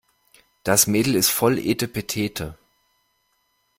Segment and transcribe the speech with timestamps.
[0.63, 2.57] Das Mädel ist voll etepetete.